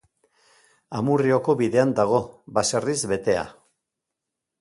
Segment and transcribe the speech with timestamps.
[0.99, 2.21] Amurrioko bidean dago,
[2.59, 3.45] baserriz betea.